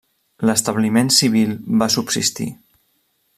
[0.49, 1.53] L'establiment civil
[1.83, 2.49] va subsistir.